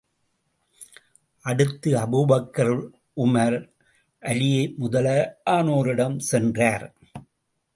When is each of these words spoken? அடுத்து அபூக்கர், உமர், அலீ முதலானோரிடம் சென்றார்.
அடுத்து 1.41 1.89
அபூக்கர், 1.97 2.73
உமர், 3.15 3.57
அலீ 4.19 4.73
முதலானோரிடம் 4.79 6.17
சென்றார். 6.31 6.87